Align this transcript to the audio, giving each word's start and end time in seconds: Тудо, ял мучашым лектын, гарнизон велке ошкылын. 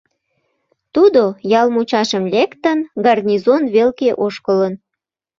Тудо, 0.93 1.23
ял 1.59 1.67
мучашым 1.73 2.23
лектын, 2.33 2.79
гарнизон 3.05 3.63
велке 3.73 4.09
ошкылын. 4.25 4.73